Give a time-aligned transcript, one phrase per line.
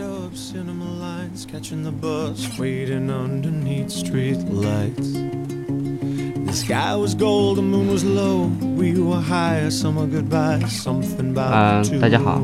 [0.00, 5.12] up cinema lines, catching the bus, waiting underneath street lights.
[5.12, 11.32] The sky was gold, the moon was low, we were high, summer goodbye, something 嗯
[11.32, 12.40] about the two 大家好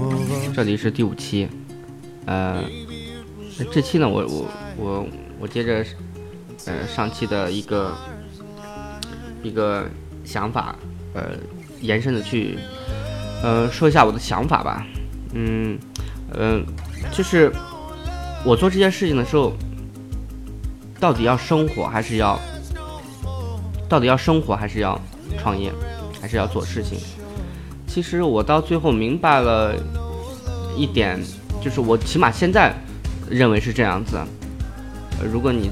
[0.55, 1.49] 这里是第五期，
[2.27, 2.63] 呃，
[3.73, 5.07] 这期呢，我我我
[5.41, 5.85] 我接着，
[6.67, 7.97] 呃，上期的一个
[9.43, 9.89] 一个
[10.25, 10.77] 想法，
[11.15, 11.31] 呃，
[11.81, 12.59] 延伸的去，
[13.43, 14.87] 呃，说一下我的想法吧，
[15.33, 15.79] 嗯，
[16.33, 16.63] 呃，
[17.13, 17.53] 就是
[18.45, 19.53] 我做这件事情的时候，
[21.01, 22.39] 到底要生活还是要，
[23.89, 25.01] 到底要生活还是要
[25.39, 25.73] 创业，
[26.21, 26.99] 还是要做事情？
[27.87, 29.75] 其实我到最后明白了
[30.77, 31.19] 一点，
[31.63, 32.75] 就是我起码现在
[33.31, 34.19] 认为是这样子。
[35.33, 35.71] 如果你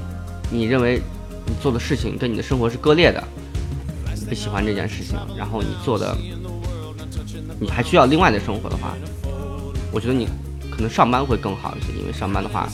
[0.49, 0.99] 你认为
[1.45, 3.23] 你做的事情跟你的生活是割裂的，
[4.15, 6.17] 你不喜欢这件事情，然后你做的
[7.59, 8.95] 你还需要另外的生活的话，
[9.91, 10.27] 我觉得你
[10.75, 12.67] 可能上班会更好一些，因为上班的话，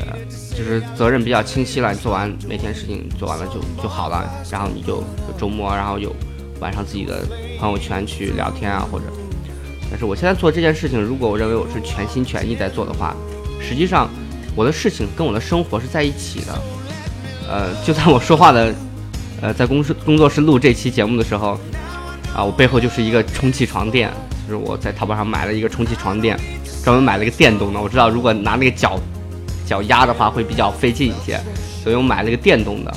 [0.00, 0.18] 呃，
[0.56, 5.04] 就是责任比较清晰了，你做完每天事情做完了就就好了，然后你就
[5.38, 6.14] 周末，然后有
[6.60, 7.24] 晚上自己的
[7.60, 9.04] 朋友圈去聊天啊，或者。
[9.90, 13.16] 但是我现在做这件事情，如果我认为我是全心全意在做的话，
[13.60, 14.06] 实际上
[14.54, 16.58] 我的事情跟我的生活是在一起的。
[17.48, 18.74] 呃，就在我说话的，
[19.40, 21.58] 呃，在公司工作室录这期节目的时候，
[22.34, 24.12] 啊，我背后就是一个充气床垫，
[24.48, 26.34] 就是我在淘宝上买了一个充气床垫，
[26.82, 27.78] 专门买了一个电动的。
[27.78, 28.98] 我知道如果拿那个脚
[29.66, 31.38] 脚压的话会比较费劲一些，
[31.84, 32.94] 所以我买了一个电动的，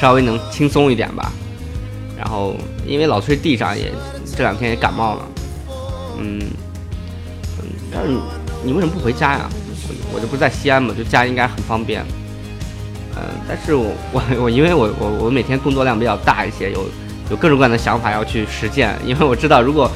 [0.00, 1.32] 稍微能轻松一点吧。
[2.18, 3.92] 然后因为老睡地上也
[4.36, 5.28] 这两天也感冒了，
[6.18, 6.40] 嗯
[7.60, 8.10] 嗯，但是
[8.64, 9.48] 你为什么不回家呀？
[9.88, 12.04] 我我这不在西安嘛，就家应该很方便。
[13.14, 16.86] 嗯，但是我我我因为我我我每天工作量比较大一些，有
[17.30, 19.90] 有各种各样的想法要去实践，因为我知道如果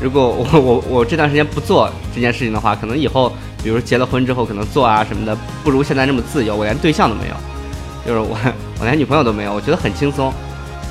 [0.00, 7.34] 如果我我我这段时间不做这件事情的话，可能以后比如结了婚之后可能做啊什么的，不如现在这么自由，我连对象都没有，
[8.06, 8.36] 就是我
[8.80, 10.32] 我连女朋友都没有，我觉得很轻松。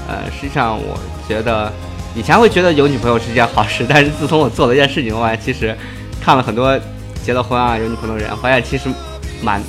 [0.08, 0.98] 呃，实际上我
[1.28, 1.72] 觉得
[2.16, 5.76] 以前会觉得有女朋友是件好事，但是自从我做了一件事情的话，其实
[6.22, 6.78] 看了很多
[7.24, 8.90] 结了婚啊有女朋友的人，发现其实
[9.42, 9.62] 蛮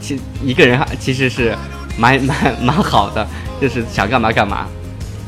[0.00, 1.56] 其一个人其实是
[1.98, 3.26] 蛮蛮蛮好的，
[3.60, 4.66] 就是想干嘛干嘛。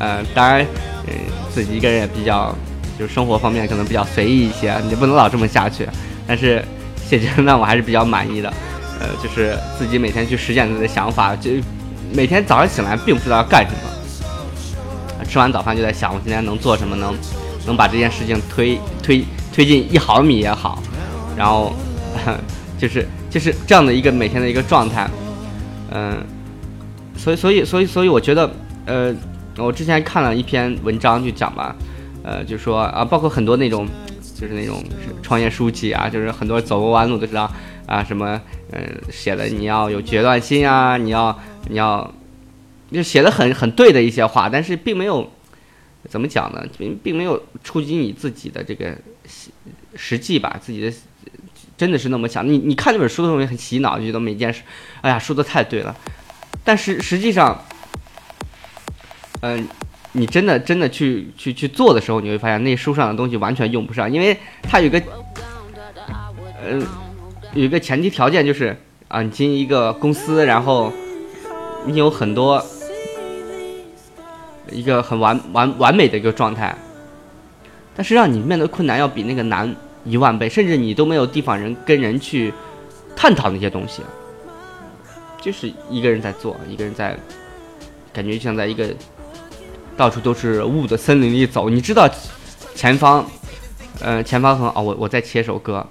[0.01, 0.67] 呃，当然，
[1.07, 1.15] 嗯、
[1.55, 2.53] 自己一个人也比较
[2.99, 5.87] 就是生活方面可能比较随意一些，你不能老这么下去。
[6.27, 6.65] 但是
[7.07, 8.53] 现阶段我还是比较满意的，
[8.99, 11.51] 呃，就是自己每天去实践自己的想法，就
[12.13, 15.25] 每天早上醒来并不知道要干什么。
[15.29, 17.15] 吃完早饭就在想，我今天能做什么，能
[17.67, 20.83] 能把这件事情推推推进一毫米也好，
[21.37, 21.73] 然后
[22.79, 25.09] 就是就是这样的一个每天的一个状态，
[25.93, 26.17] 嗯、
[27.17, 28.51] 所以所以所以所以我觉得，
[28.87, 29.15] 呃，
[29.59, 31.75] 我之前看了一篇文章就讲吧，
[32.23, 33.87] 呃，就说啊，包括很多那种
[34.35, 34.83] 就是那种
[35.23, 37.51] 创业书籍啊，就是很多走过弯路都知道
[37.87, 38.41] 啊，什么
[38.73, 42.13] 嗯、写的你要有决断心啊，你要你要。
[42.93, 45.31] 就写的很很对的一些话，但是并没有
[46.09, 49.49] 怎么讲呢，并并没有触及你自己的这个实
[49.95, 50.93] 实际吧，自己的
[51.77, 52.45] 真的是那么想。
[52.45, 54.63] 你你看这本书的时候也很洗脑，就觉得每件事，
[55.03, 55.97] 哎呀，说的太对了。
[56.65, 57.65] 但是实际上，
[59.41, 59.69] 嗯、
[60.13, 65.03] 你真的真的去去去做的时候，你会发现那书上的东西完全用不上，因为它有个，
[66.63, 66.79] 呃，
[67.55, 68.77] 有一个前提条件就是
[69.09, 70.93] 啊，你进一个公司，然后
[71.87, 72.65] 你有很多。
[74.73, 76.73] 一个很完完完美的一个状态，
[77.97, 79.75] 但是让你面对困难要比那个难
[80.05, 82.55] 一万倍，甚至你都没有地方人跟人去
[83.17, 84.03] 探讨那些东西，
[85.41, 87.19] 就是一个人在做，一个人在，
[88.13, 88.95] 感觉像在一个
[90.01, 91.69] 到处都是雾的森林里走。
[91.69, 92.09] 你知道
[92.75, 93.23] 前方，
[94.01, 95.87] 呃，前方很哦，我我在切首歌，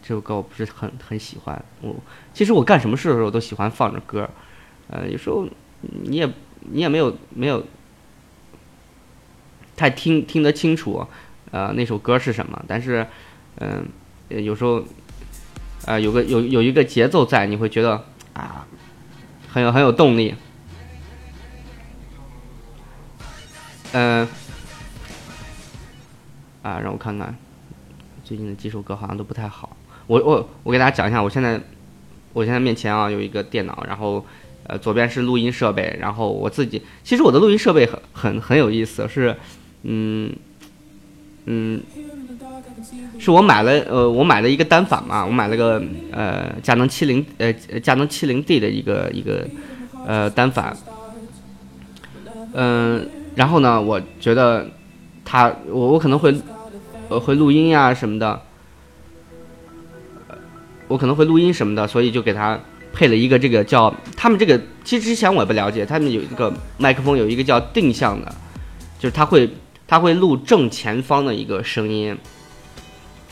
[0.00, 1.64] 这首歌我不是很很喜欢。
[1.80, 1.92] 我
[2.32, 4.30] 其实我干什么事的时候都喜欢放着歌，
[4.86, 5.44] 呃，有时候
[5.82, 6.32] 你也
[6.70, 7.64] 你也没有没有。
[9.74, 11.04] 太听听得清楚，
[11.50, 12.64] 呃，那首歌是什么？
[12.68, 13.06] 但是，
[13.60, 13.86] 嗯、
[14.28, 14.84] 有时候，
[15.86, 18.04] 呃，有个有有一个节奏在，你会觉得
[18.34, 18.66] 啊，
[19.48, 20.34] 很有很有动力。
[23.92, 24.28] 嗯、
[26.62, 27.34] 啊，让我看看，
[28.24, 29.76] 最近的几首歌好像都不太好。
[30.06, 31.60] 我我我给大家讲一下，我现在
[32.32, 34.24] 我现在面前啊有一个电脑，然后
[34.66, 39.34] 呃左边是录音设备，然后我自己其实我的录音设备很很很有意思，是。
[39.84, 40.34] 嗯，
[41.44, 41.80] 嗯，
[43.16, 45.80] 是我买了，呃，我买了一个单反嘛，我买了个
[46.10, 49.46] 呃佳能七零，呃佳能七零 D 的一个一个
[50.04, 50.76] 呃单反，
[52.54, 53.08] 嗯、
[53.38, 54.66] 然后呢，我觉得
[55.24, 56.34] 它，我我可能会
[57.08, 58.42] 呃会录音呀、什么的，
[60.88, 62.58] 我可能会录音什么的，所以就给他
[62.92, 68.34] 配了一个这个叫他们这个，其实之前我也不了解，他们有一个麦克风有一个叫定向的，
[68.98, 69.48] 就是它会
[69.86, 72.18] 它会录正前方的一个声音，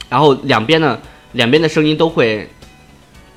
[0.09, 0.97] 然后两边呢
[1.32, 2.49] 两边的声音都会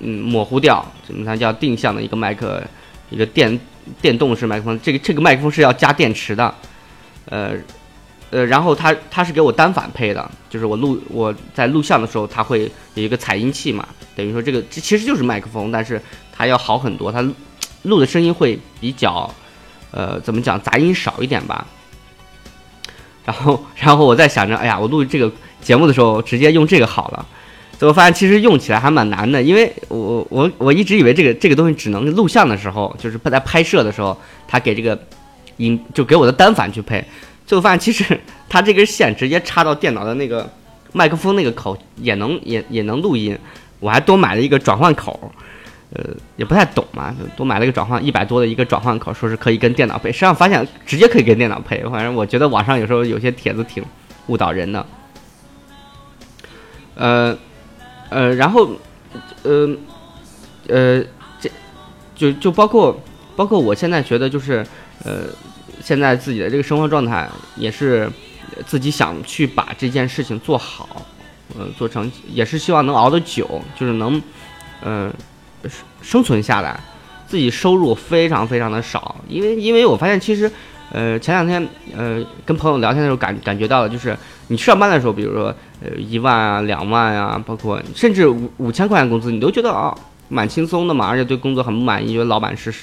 [0.02, 2.62] 嗯模糊掉，什么它叫定向的一个麦克，
[3.10, 3.60] 一个电
[4.02, 6.54] 电动式麦克风，这个这个麦克风是要加电池的，
[7.26, 7.54] 呃。
[8.32, 13.84] 呃，然后它它是给我单反配的，就是我录我在录像的时候，它会有一个采音器嘛，
[14.16, 16.00] 等于说这个这其实就是麦克风，但是
[16.32, 17.28] 它要好很多，它
[17.82, 19.28] 录的声音会比较，
[19.90, 21.66] 呃，怎么讲，杂音少一点吧。
[23.26, 27.26] 然后然后我在想着，哎呀，我录这个节目的时候直接用这个好了，
[27.80, 35.00] 最后发现其实用起来还蛮难的，因为我我我一直以为这个这个东西只能录像的时候，就是在拍摄的时候，它给这个
[35.56, 37.02] 音就给我的单反去配。
[37.48, 40.52] 最后发现，其实它这根线直接插到电脑的那个
[40.92, 43.40] 麦克风那个口也能也也能录音。
[43.80, 45.32] 我还多买了一个转换口，
[45.94, 46.04] 呃，
[46.36, 50.12] 也不太懂嘛，就多买了一个转换一百多的一个转换口，说是可以跟电脑配。
[50.12, 51.82] 实际上发现直接可以跟电脑配。
[51.84, 53.82] 反正我觉得网上有时候有些帖子挺
[54.28, 54.86] 误导人的。
[56.96, 57.38] 呃
[58.10, 58.72] 呃，然后
[59.44, 59.70] 呃
[60.68, 61.04] 呃，
[61.40, 61.50] 这
[62.16, 63.00] 就就包括
[63.36, 64.66] 包括我现在觉得就是
[65.04, 65.24] 呃。
[65.82, 67.26] 现在自己的这个生活状态
[67.56, 68.12] 也是
[68.66, 71.02] 自己想去把这件事情做好，
[71.58, 74.22] 嗯，做成也是希望能熬得久，就是能，
[74.84, 75.12] 嗯，
[76.02, 76.78] 生存下来。
[77.26, 80.52] 自己收入非常非常的少，因为因为我发现其实，
[80.92, 89.96] 呃，前两天呃跟朋友聊天的时候感感觉到了，就是你上班的时候，比如说呃一万啊两万啊，包括甚至五五千块钱工资，你都觉得啊
[90.28, 92.74] 蛮轻松的嘛，而且对工作很不满意，觉得老板是。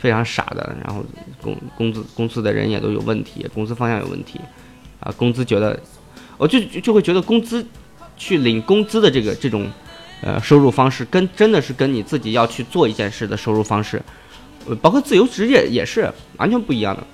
[0.00, 1.04] 非常傻的，然后
[1.42, 4.40] 工工资公司的人也都有问题，公司方向有问题，
[4.98, 5.78] 啊，工资觉得，
[6.38, 7.62] 我就就会觉得工资
[8.16, 9.70] 去领工资的这个这种
[10.22, 14.00] 呃收入方式，跟真的是跟你自己要去做一件事的收入方式，
[14.66, 17.06] 呃包括自由职业也是完全不一样的。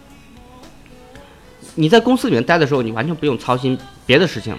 [1.77, 4.55] 你在公司里面待的时候，你完全不用操心别的事情，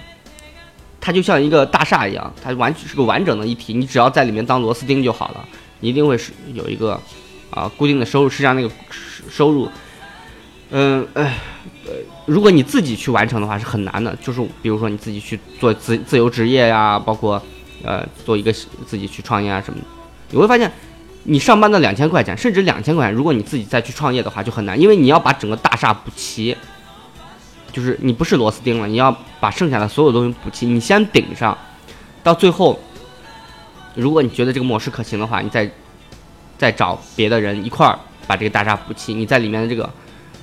[1.02, 5.46] 它就像一个大厦一样，它完全是个完整的一体，你只要在里面当螺丝钉就好了，
[5.82, 6.98] 你一定会是有一个。
[7.50, 8.70] 啊，固定的收入实际上那个
[9.32, 9.70] 收入，
[10.70, 11.32] 嗯，呃，
[12.26, 14.14] 如果你自己去完成的话是很难的。
[14.18, 17.42] 就是比如说你自己去做自自由职业呀，包括
[17.84, 18.52] 呃做一个
[18.86, 19.86] 自己去创业啊什么的，
[20.32, 20.70] 你会发现
[21.24, 26.56] 你上班的两千块钱，甚至两千块钱，如果你自己再去创业的话就很难，因为你要把整个大厦补齐，
[27.78, 31.56] 就是你不是螺丝钉了，你要把剩下的所有东西补齐，你先顶上，
[32.24, 32.80] 到最后，
[33.94, 35.70] 如果你觉得这个模式可行的话，你再。
[36.60, 39.88] 再找别的人一块儿把这个大厦补齐，你在里面的这个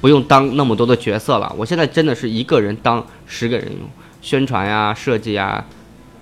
[0.00, 1.52] 不用当那么多的角色了。
[1.58, 3.80] 我现在真的是一个人当十个人用，
[4.22, 5.64] 宣传呀、设计啊、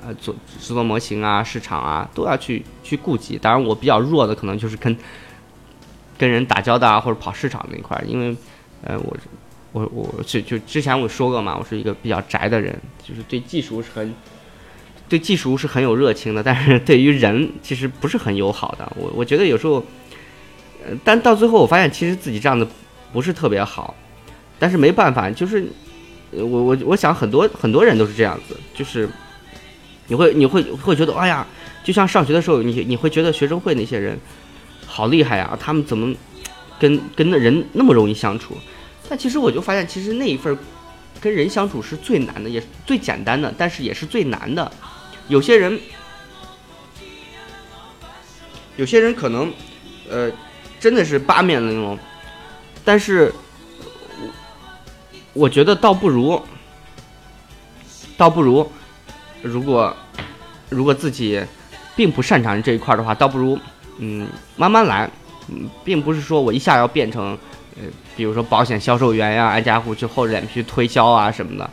[0.02, 3.36] 呃做制作模型啊、市场啊都要去去顾及。
[3.36, 4.96] 当然我比较弱的可能就是跟
[6.16, 8.34] 跟人打交道啊或者跑市场那一块，因为
[8.84, 9.14] 呃我
[9.72, 14.14] 我我就就之前我说过嘛，我是一个比较宅的人，就是对技术是很。
[15.08, 18.92] 对技术是很有热情的，但是对于人其实不是很友好的。
[18.96, 19.84] 我我觉得有时候，
[20.86, 22.66] 呃，但到最后我发现其实自己这样的
[23.12, 23.94] 不是特别好，
[24.58, 25.66] 但是没办法，就是
[26.30, 29.06] 我我我想很多很多人都是这样子，就是
[30.06, 31.46] 你会你会会觉得哎呀，
[31.84, 34.18] 就像上学的时候，你你会觉得学生会那些人
[34.86, 36.14] 好厉害呀，他们怎么
[36.78, 38.56] 跟跟那人那么容易相处？
[39.12, 40.56] 但其实我就发现，其实那一份
[41.20, 44.72] 跟人相处是最难的，也是最简单的，但是也是最难的。
[45.28, 45.78] 有些人，
[48.78, 49.52] 有些人可能，
[50.08, 50.32] 呃，
[50.80, 51.98] 真的是八面玲珑，
[52.86, 53.30] 但是，
[54.18, 56.40] 我我觉得倒不如，
[58.16, 58.66] 倒不如，
[59.42, 59.94] 如果
[60.70, 61.38] 如果自己
[61.94, 63.58] 并不擅长这一块的话，倒不如
[63.98, 64.26] 嗯
[64.56, 65.10] 慢慢来，
[65.48, 67.38] 嗯，并不是说我一下要变成，
[67.76, 67.82] 呃，
[68.16, 71.70] 比如说保险销售员呀，挨家户去厚着脸皮推销啊什么的，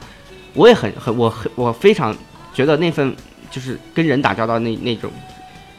[0.53, 2.15] 我也很很我很我非常
[2.53, 3.15] 觉得那份。
[3.51, 5.11] 就是跟人打交道那那种，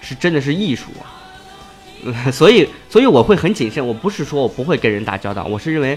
[0.01, 3.87] 是真的是艺术啊，所以所以我会很谨慎。
[3.87, 5.97] 我不是说我不会跟人打交道，我是认为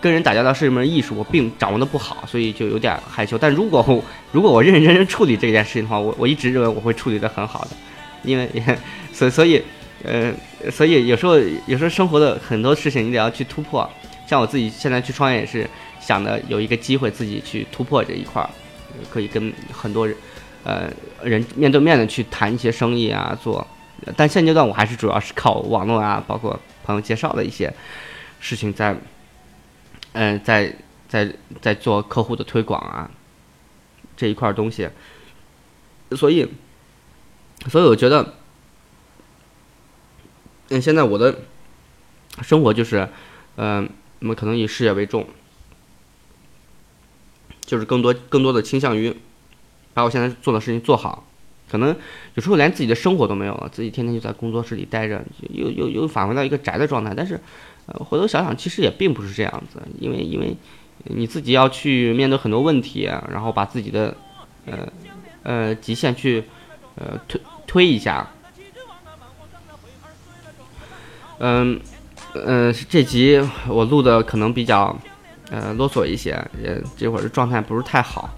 [0.00, 3.38] 跟人打交道是一门艺术，我并掌握的不好，所以就有点害羞。
[3.38, 4.02] 但如果
[4.32, 7.70] 如果我认认真真处理这件事情的话，我我一直认为我会处理的很好的，
[8.24, 8.50] 因为
[9.12, 9.62] 所所以
[10.04, 10.32] 呃
[10.70, 13.88] 所以有时候有时候生活的很多事情你得要去突破。
[14.26, 15.68] 像我自己现在去创业也是
[16.00, 18.48] 想的有一个机会自己去突破这一块儿，
[19.10, 20.16] 可以跟很多人。
[20.66, 20.90] 呃，
[21.22, 23.66] 人面对面的去谈一些生意啊，做，
[24.16, 27.70] 但现阶段我还是主要是靠网络啊，包括朋友介绍的一些
[28.40, 28.96] 事情在，
[30.14, 30.74] 嗯，在
[31.06, 31.30] 在
[31.60, 33.10] 在做客户的推广啊，
[34.16, 34.88] 这一块东西，
[36.12, 36.48] 所以，
[37.68, 38.32] 所以我觉得，
[40.74, 41.42] 嗯，现在我的
[42.42, 43.08] 生活就是，
[43.54, 43.88] 嗯，
[44.18, 45.24] 我们可能以事业为重，
[47.60, 49.14] 就是更多更多的倾向于
[49.94, 51.28] 把我现在做的事情做好。
[51.70, 51.96] 可能
[52.34, 57.14] 有时候连自己的生活都没有了，自己天天就在工作室里待着，又又又返回到一个宅的状态。
[57.16, 57.40] 但是，
[57.86, 60.56] 回头想想，其实也并不是这样子，因为因为
[61.04, 64.16] 你自己要去面对很多问题，然后把自己的
[64.66, 64.92] 呃
[65.44, 66.42] 呃极限去
[66.96, 68.28] 呃推推一下。
[71.38, 71.80] 嗯
[72.34, 74.96] 嗯，这集我录的可能比较
[75.50, 76.32] 呃啰嗦一些，
[76.64, 78.28] 呃，这会儿的状态不是太好，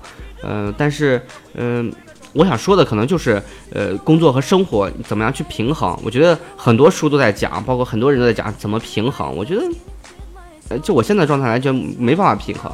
[0.42, 1.20] 嗯，但是
[1.54, 1.92] 嗯。
[2.32, 5.98] 我想说的可能就是，呃，工作和生活怎么样去平衡？
[6.04, 9.34] 我觉得很多书都在讲，包括很多人都在讲怎么平衡。
[9.34, 9.62] 我觉得，
[10.68, 12.70] 呃，就我现在状态来讲，没办法平衡。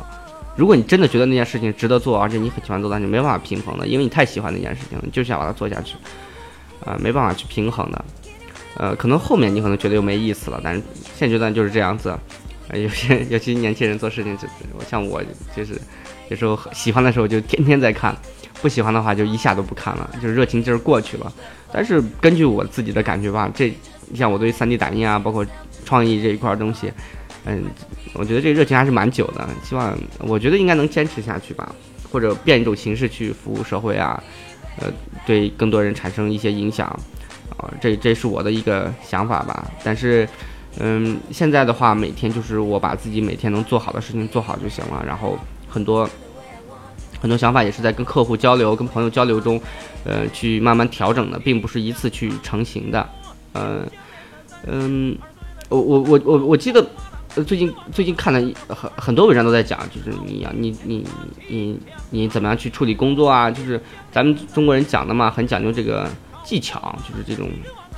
[0.57, 5.95] 如果你真的觉得那件事情值得做，而且你很喜欢做，那就没办法平衡的，因为你太喜欢那件事情，你就想把它做下去，
[6.85, 8.05] 啊，没办法去平衡的。
[8.77, 10.83] 呃，可能后面你可能觉得又没意思了，但是
[11.17, 12.17] 现阶段就是这样子。
[12.75, 14.47] 有些 尤其年轻人做事情，就
[14.89, 15.23] 像我，
[15.55, 15.79] 就是
[16.29, 18.17] 有时候喜欢的时候就天天在看。
[18.61, 21.33] 不喜欢的话就一下都不看了，就是热情劲儿过去了。
[21.73, 23.75] 但是根据我自己的感觉吧，这
[24.15, 25.45] 像我对 3D 打印啊，包括
[25.85, 26.93] 创意这一块东西，
[27.45, 27.65] 嗯，
[28.15, 29.49] 我觉得这个热情还是蛮久的。
[29.65, 31.75] 希望我觉得应该能坚持下去吧，
[32.13, 34.23] 或者变一种形式去服务社会啊，
[34.79, 34.87] 呃，
[35.27, 36.97] 对更多人产生一些影响
[37.57, 39.71] 啊，这这是我的一个想法吧。
[39.85, 40.29] 但是，
[40.79, 46.09] 嗯，现在的话，每天就是我把自己每天能做好的事情做好就行了，然后很多。
[47.21, 49.61] 很多想法也是在跟客户交流、跟朋友交流中，
[50.05, 53.09] 呃，去慢慢调整的，并不是一次去成型的。
[53.53, 53.87] 呃，
[54.67, 55.17] 嗯，
[55.69, 56.85] 我我我我我记得，
[57.47, 61.07] 最近最近看了很很多文章都在讲，就是你呀，你你
[61.47, 61.79] 你
[62.11, 63.49] 你怎么样去处理工作啊？
[63.49, 63.81] 就是
[64.11, 66.11] 咱们中国人讲的嘛，很讲究这个
[66.45, 67.49] 技巧，就是这种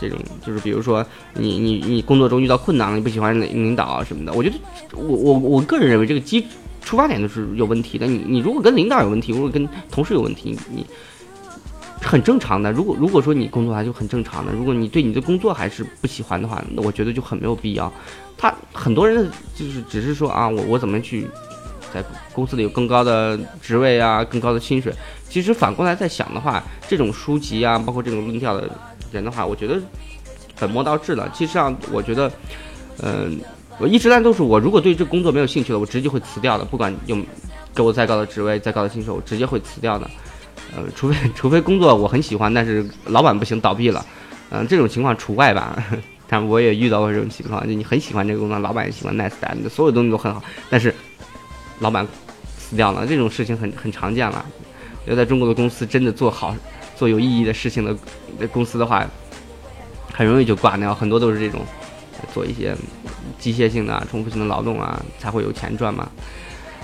[0.01, 4.57] 这种，就是比如说你你你工作中遇到困难了，你不喜欢领导什么的，我觉得
[4.93, 6.47] 我我我个人认为这个基。
[6.87, 8.07] 出发点都是有问题的。
[8.07, 10.85] 你你如果跟领导有问题，如果跟同事有问题，你
[11.99, 12.71] 很正常的。
[12.71, 14.53] 如果如果说你工作还就很正常的。
[14.53, 17.91] 如果你对你的工作还是不喜欢的话，那我觉得就很没有必要。
[18.37, 21.27] 他很多人就是只是说啊，我我怎么去
[21.95, 24.93] 在公司里有更高的职位啊，更高的薪水。
[25.29, 28.69] 其实反过来再想的话，这种书籍啊，包括这种论调的
[29.13, 29.81] 人的话，我觉得
[30.59, 31.31] 本末倒置了。
[31.33, 32.31] 其实上，我觉得，
[33.01, 33.39] 嗯。
[33.77, 36.65] 我一直来都是我，如果对这工作没有兴趣了，我直接会辞掉的。
[36.65, 37.17] 不管有
[37.75, 40.09] 给我再高的职位、再高的薪水，我直接会辞掉的。
[40.77, 44.07] 呃，除非 除非工作我很喜欢，但是老板不行倒闭了，
[44.51, 45.77] 嗯，这种情况除外吧。
[46.29, 50.95] 但我也遇到过这种情况，就你很喜欢这个工作，老板也喜欢 nice，你的所有东西都很好，但是
[51.81, 52.07] 老板
[52.59, 54.45] 死掉了，这种事情很很常见了。
[55.07, 56.57] 要在中国的公司真的做好、
[56.97, 59.07] 做有意义的事情的公司的话，
[60.13, 61.61] 很容易就挂掉，很多都是这种。
[62.33, 62.75] 做一些
[63.39, 66.09] 机械性的、重复性的劳动啊，才会有钱赚嘛。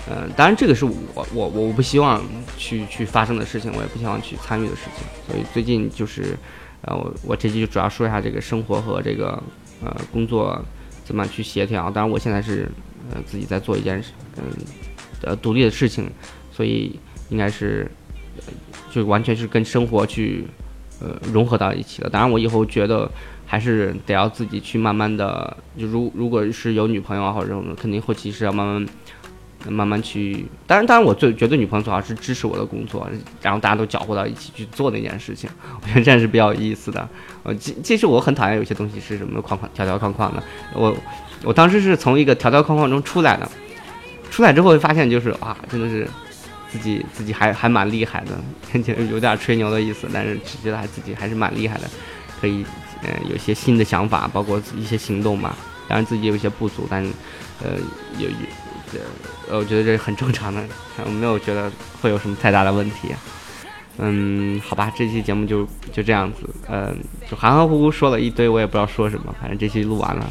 [0.06, 2.22] 呃，当然这个是我我我不希望
[2.58, 5.06] 去去发生的事情，我也不希望去参与的事情。
[5.26, 6.36] 所以最近就是，
[6.82, 9.42] 呃，我我这期就主要说一下这个生活和这个
[9.82, 10.62] 呃工作
[11.04, 11.90] 怎么去协调。
[11.90, 12.70] 当然我现在是
[13.14, 14.44] 呃自己在做一件事嗯
[15.22, 16.10] 呃独立的事情，
[16.52, 16.98] 所以
[17.28, 17.90] 应该是
[18.90, 20.46] 就完全是跟生活去
[21.00, 22.08] 呃融合到一起的。
[22.08, 23.10] 当然我以后觉得。
[23.50, 28.86] 还是得要自己去慢慢的，就如如果是有女朋友啊或者什么，肯定后期是要慢慢
[29.68, 30.46] 慢慢去。
[30.68, 33.10] 当然，当然我最觉得女朋友最好是支持我的工作，
[33.42, 35.50] 然后大家都搅和到一起去做那件事情，
[35.82, 37.08] 我觉得这样是比较有意思的。
[37.42, 40.40] 呃，其其实我很讨厌有些东西是什么框框条条框框的。
[40.72, 40.96] 我
[41.44, 43.50] 我当时是从一个条条框框中出来的，
[44.30, 46.08] 出来之后发现就是啊，真的是
[46.70, 48.32] 自己自己还还蛮厉害的，
[48.70, 51.84] 听起来有点吹牛的意思，但是只觉得还自己还是蛮厉害的，
[52.40, 52.64] 可以。
[53.02, 55.56] 嗯，有些新的想法，包括一些行动嘛。
[55.88, 57.02] 当然自己有一些不足，但
[57.64, 57.70] 呃，
[58.18, 59.00] 有有
[59.48, 60.62] 呃，我觉得这是很正常的，
[61.06, 63.08] 我没有觉得会有什么太大的问题。
[63.96, 66.94] 嗯，好吧，这期节目就就这样子，嗯，
[67.26, 70.30] 就含含糊糊说了一堆，我也不知道说什么，反正这期录完了，